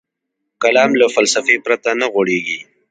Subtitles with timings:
[0.61, 2.59] کلام له فلسفې پرته نه غوړېږي.